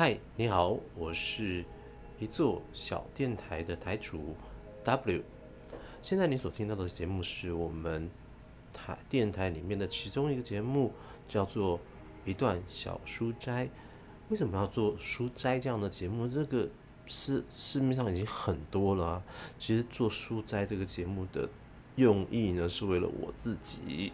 [0.00, 1.64] 嗨，你好，我是
[2.20, 4.36] 一座小电台的台主
[4.84, 5.24] W。
[6.02, 8.08] 现在你所听到的节目是我们
[8.72, 10.92] 台电台里面的其中一个节目，
[11.26, 11.80] 叫做
[12.24, 13.68] 一段小书斋。
[14.28, 16.28] 为什么要做书斋这样的节目？
[16.28, 16.68] 这个
[17.06, 19.20] 市市面上已经很多了。
[19.58, 21.48] 其实做书斋这个节目的
[21.96, 24.12] 用意呢，是为了我自己，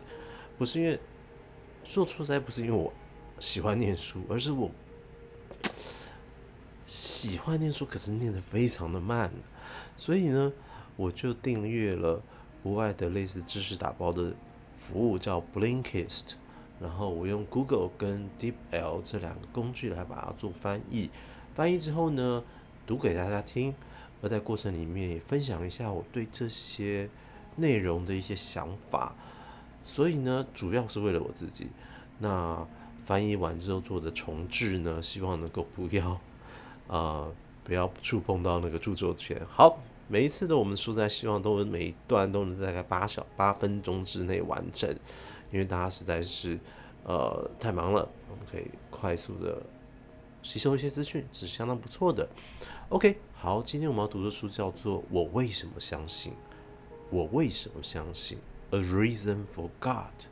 [0.57, 0.99] 不是因为
[1.85, 2.91] 做书斋，不是因为我
[3.39, 4.71] 喜欢念书，而是我。
[6.87, 9.33] 喜欢念书，可是念得非常的慢，
[9.97, 10.53] 所以呢，
[10.97, 12.23] 我就订阅了
[12.63, 14.35] 国外的类似知识打包的
[14.79, 16.35] 服务，叫 Blinkist。
[16.81, 21.09] 然后我用 Google 跟 DeepL 这两个工具来把它做翻译。
[21.55, 22.43] 翻译之后呢，
[22.85, 23.73] 读给大家听，
[24.21, 27.09] 而在过程里面也分享一下我对这些
[27.57, 29.15] 内容的一些想法。
[29.85, 31.69] 所以呢，主要是为了我自己。
[32.19, 32.67] 那
[33.05, 36.21] 翻译完之后做的重制呢，希望能够不要。
[36.87, 37.33] 啊、呃，
[37.65, 39.41] 不要触碰到那个著作权。
[39.49, 44.89] 好，每一次的我们书斋，希望都每一段都能大概八小八分钟之内完成，
[45.51, 46.59] 因为大家实在是
[47.05, 49.63] 呃太忙了，我们可以快速的
[50.43, 52.29] 吸收一些资讯，是相当不错的。
[52.91, 56.33] OK，好，今天我们要读的书叫做《我为什么相信》，
[57.09, 58.39] 我为什么相信
[58.71, 60.29] ？A Reason for God。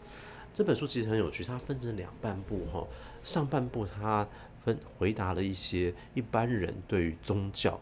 [0.52, 2.86] 这本书其实很有趣，它分成两半部哈，
[3.24, 4.28] 上半部它。
[4.64, 7.80] 分回答了一些一般人对于宗教，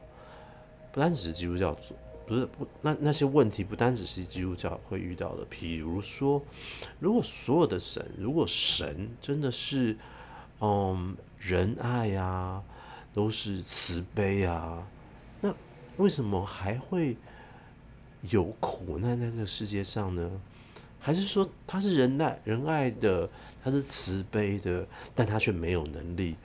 [0.92, 1.76] 不单只是基督教，
[2.26, 5.44] 不是不那那些问题，不单只是基督教会遇到的。
[5.50, 6.42] 比如说，
[6.98, 9.96] 如果所有的神，如果神真的是
[10.60, 12.64] 嗯仁爱呀、啊，
[13.12, 14.86] 都是慈悲啊，
[15.40, 15.54] 那
[15.96, 17.16] 为什么还会
[18.30, 20.30] 有苦难在这个世界上呢？
[21.02, 23.28] 还是说他是仁爱仁爱的，
[23.64, 26.36] 他是慈悲的，但他却没有能力？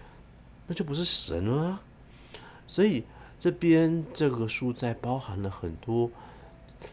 [0.67, 1.83] 那就不是神了啊！
[2.67, 3.03] 所以
[3.39, 6.09] 这边这个书斋包含了很多，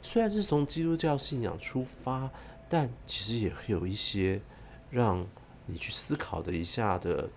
[0.02, 2.30] 虽然是从基督教信仰出发，
[2.68, 4.42] 但其实也会有一些
[4.90, 5.26] 让
[5.64, 7.30] 你去思考的一下的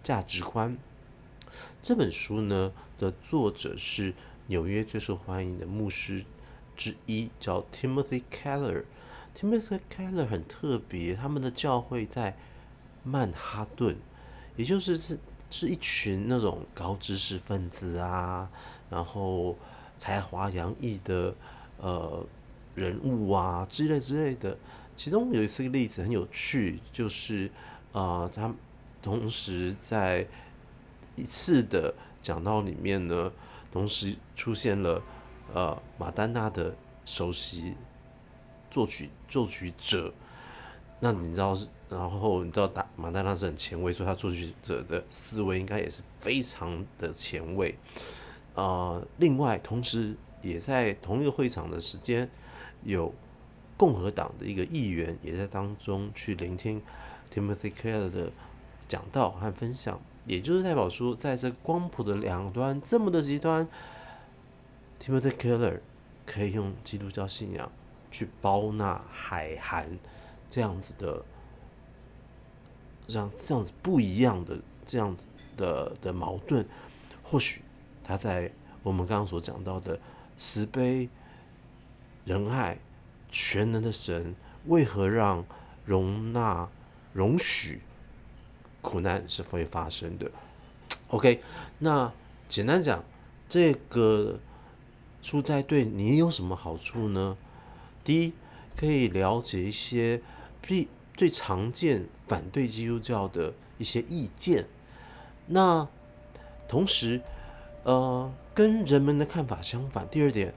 [0.00, 0.78] 价值观。
[1.82, 4.14] 这本书呢的作者是
[4.46, 6.24] 纽约最受欢迎的牧师
[6.76, 8.84] 之一，叫 Timothy Keller。
[9.36, 12.36] Timothy Keller 很特别，他们的教会在
[13.02, 13.96] 曼哈顿，
[14.54, 15.18] 也就是是。
[15.56, 18.50] 是一群那种高知识分子啊，
[18.90, 19.56] 然后
[19.96, 21.32] 才华洋溢的
[21.78, 22.26] 呃
[22.74, 24.58] 人物啊之类之类的。
[24.96, 27.48] 其中有一次例子很有趣，就是、
[27.92, 28.52] 呃，他
[29.00, 30.26] 同时在
[31.14, 33.30] 一次的讲道里面呢，
[33.70, 35.00] 同时出现了
[35.52, 37.74] 呃马丹娜的首席
[38.72, 40.12] 作曲作曲者。
[40.98, 41.68] 那你知道是？
[41.96, 47.78] 然后你知道，打马丹娜是很前卫，所以他作曲者的思维应该也是非常的前卫。
[48.56, 52.28] 呃，另外，同时也在同一个会场的时间，
[52.82, 53.14] 有
[53.76, 56.82] 共和党的一个议员也在当中去聆听
[57.32, 58.32] Timothy Keller 的
[58.88, 63.68] 讲道和分享，也就是代表说，在这光谱的两端这么的极端
[65.00, 65.78] ，Timothy Keller
[66.26, 67.70] 可以用基督教信仰
[68.10, 69.96] 去包纳海涵
[70.50, 71.24] 这样子的。
[73.08, 75.24] 像这样子不一样的这样子
[75.56, 76.66] 的的矛盾，
[77.22, 77.60] 或许
[78.02, 78.50] 他在
[78.82, 79.98] 我们刚刚所讲到的
[80.36, 81.08] 慈悲、
[82.24, 82.78] 仁爱、
[83.30, 84.34] 全能的神，
[84.66, 85.44] 为何让
[85.84, 86.68] 容纳、
[87.12, 87.82] 容许
[88.80, 90.30] 苦难是会发生的
[91.08, 91.42] ？OK，
[91.78, 92.12] 那
[92.48, 93.04] 简单讲，
[93.48, 94.38] 这个
[95.22, 97.36] 书斋对你有什么好处呢？
[98.02, 98.32] 第一，
[98.76, 100.22] 可以了解一些
[100.60, 100.88] 必。
[101.16, 104.66] 最常见反对基督教的一些意见，
[105.46, 105.86] 那
[106.66, 107.20] 同时，
[107.84, 110.08] 呃，跟人们的看法相反。
[110.08, 110.52] 第二点，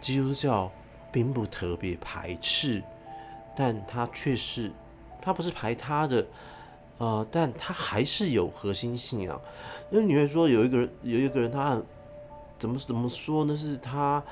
[0.00, 0.70] 基督教
[1.10, 2.82] 并不特别排斥，
[3.56, 4.70] 但它却是，
[5.20, 6.24] 它不是排他的，
[6.98, 9.40] 呃，但它还是有核心信仰。
[9.90, 11.80] 因为你会说有一个人，有一个人他
[12.58, 13.56] 怎么怎么说呢？
[13.56, 14.22] 是他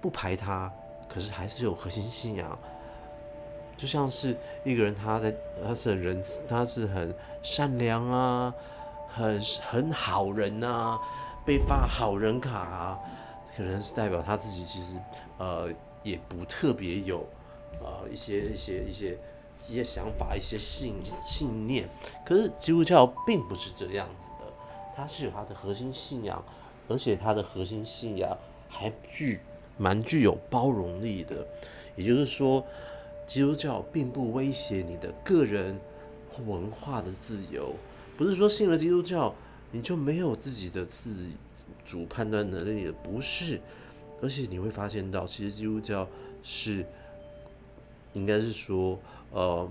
[0.00, 0.72] 不排他，
[1.08, 2.56] 可是还是有核心信仰。
[3.76, 4.34] 就像是
[4.64, 8.54] 一个人，他在他是人，他是很善良啊，
[9.08, 10.98] 很很好人、啊，
[11.44, 12.98] 被发好人卡啊，
[13.54, 14.94] 可能是代表他自己其实
[15.36, 15.68] 呃
[16.02, 17.26] 也不特别有
[17.80, 19.18] 呃一些一些一些
[19.68, 20.94] 一些想法，一些信
[21.26, 21.86] 信念。
[22.24, 24.46] 可是基督教并不是这样子的，
[24.96, 26.42] 它是有它的核心信仰，
[26.88, 28.34] 而且它的核心信仰
[28.70, 29.40] 还具
[29.76, 31.46] 蛮具有包容力的，
[31.94, 32.64] 也就是说。
[33.26, 35.78] 基督教并不威胁你的个人
[36.46, 37.74] 文化的自由，
[38.16, 39.34] 不是说信了基督教
[39.72, 41.10] 你就没有自己的自
[41.84, 42.92] 主判断能力了？
[43.02, 43.60] 不是，
[44.22, 46.08] 而且你会发现到，其实基督教
[46.42, 46.84] 是
[48.12, 48.98] 应该是说，
[49.30, 49.68] 呃，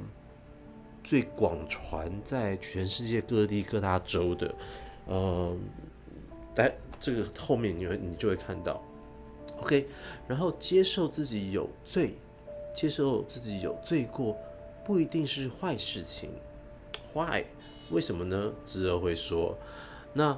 [1.03, 4.55] 最广传在全世界各地各大洲的，
[5.07, 5.57] 呃，
[6.53, 8.81] 但这个后面你会你就会看到
[9.61, 9.87] ，OK，
[10.27, 12.15] 然后接受自己有罪，
[12.75, 14.37] 接受自己有罪过，
[14.83, 16.29] 不一定是坏事情
[17.13, 17.43] 坏
[17.89, 18.53] 为什么呢？
[18.65, 19.57] 之后会说。
[20.13, 20.37] 那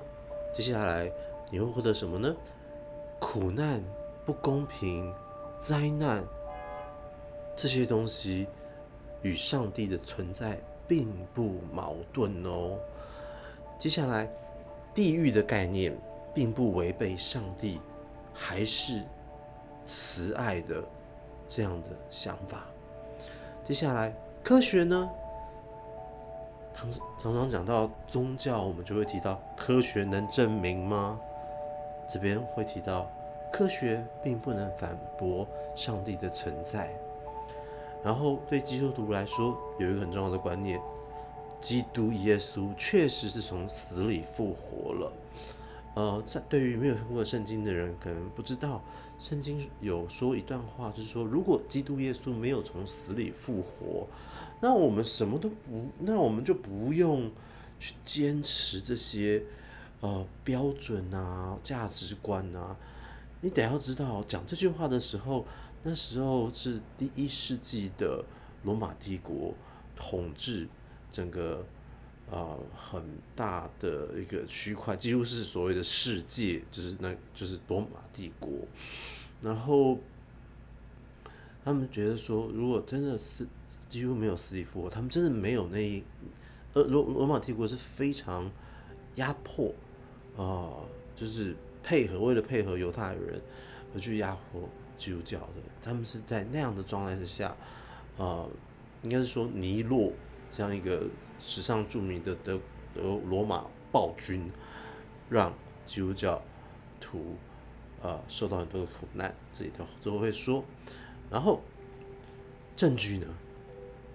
[0.53, 1.11] 接下来
[1.51, 2.35] 你会获得什么呢？
[3.19, 3.83] 苦难、
[4.23, 5.11] 不公平、
[5.59, 6.23] 灾难
[7.55, 8.45] 这些东西
[9.23, 12.77] 与上帝的存在并不矛盾哦。
[13.79, 14.31] 接下来，
[14.93, 15.97] 地狱的概念
[16.35, 17.81] 并不违背上帝
[18.33, 19.01] 还是
[19.87, 20.83] 慈爱的
[21.47, 22.65] 这样的想法。
[23.65, 24.13] 接下来，
[24.43, 25.09] 科学呢？
[26.73, 31.19] 常常常讲到宗教，我们就会提到科学能证明吗？
[32.07, 33.11] 这边会提到
[33.51, 35.45] 科学并不能反驳
[35.75, 36.93] 上帝的存在。
[38.03, 40.79] 然后对基督徒来说，有一个很重要的观念：
[41.59, 45.11] 基督耶稣确实是从死里复活了。
[45.95, 48.79] 呃，在对于没有看过圣经的人，可能不知道，
[49.19, 54.07] 圣经有说一段话，就是说，如果基督耶稣没有从死里复活，
[54.61, 57.31] 那我们什么都不，那我们就不用
[57.79, 59.43] 去坚持这些
[60.01, 62.75] 呃标准啊、价值观啊。
[63.41, 65.45] 你得要知道，讲这句话的时候，
[65.83, 68.23] 那时候是第一世纪的
[68.63, 69.53] 罗马帝国
[69.95, 70.67] 统治
[71.11, 71.65] 整个
[72.29, 73.01] 呃很
[73.35, 78.51] 大的一个区块，几乎是所谓的世界，就是那就是罗马帝国。
[79.41, 79.99] 然后
[81.63, 83.47] 他们觉得说，如果真的是
[83.87, 86.03] 几乎没有斯蒂夫，他们真的没有那一，
[86.73, 88.49] 呃，罗罗马帝国是非常
[89.15, 89.73] 压迫
[90.35, 90.85] 啊、
[91.15, 93.41] 就是配合为了配合犹太人
[93.93, 95.53] 而去压迫基督教的。
[95.81, 97.55] 他们是在那样的状态之下，
[98.17, 98.49] 呃，
[99.01, 100.11] 应该是说尼洛
[100.51, 101.07] 这样一个
[101.39, 102.59] 史上著名的德
[102.93, 104.51] 德罗马暴君，
[105.29, 105.53] 让
[105.85, 106.41] 基督教
[106.99, 107.35] 徒、
[108.01, 110.63] 呃、受到很多的苦难，自己都都会说。
[111.29, 111.61] 然后
[112.75, 113.27] 证据呢？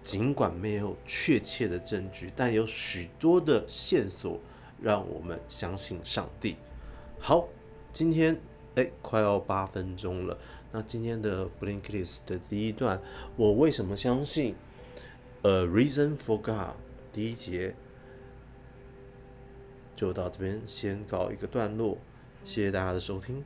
[0.05, 4.41] 尽管没有确切的证据，但有许多的线索
[4.81, 6.57] 让我们相信上帝。
[7.21, 7.47] 好，
[7.93, 8.41] 今天
[8.75, 10.37] 哎，快要八分钟了。
[10.73, 13.01] 那今天的 Blinklist 的第一段，
[13.37, 14.57] 我为什么相信
[15.43, 16.75] ？A Reason for God
[17.13, 17.75] 第一节
[19.95, 21.99] 就到这边先告一个段落。
[22.45, 23.45] 谢谢大家的收听。